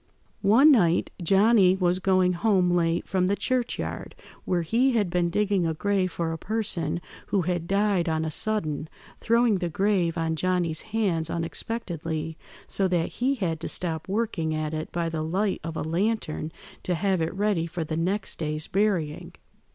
[0.41, 5.67] "One night Johnny was going home late from the churchyard, where he had been digging
[5.67, 10.35] a grave for a person who had died on a sudden, throwing the grave on
[10.35, 12.35] Johnny's hands unexpectedly,
[12.67, 16.51] so that he had to stop working at it by the light of a lantern
[16.81, 19.33] to have it ready for the next day's burying.